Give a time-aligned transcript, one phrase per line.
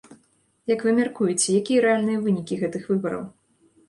[0.69, 3.23] Як вы мяркуеце, якія рэальныя вынікі гэтых выбараў?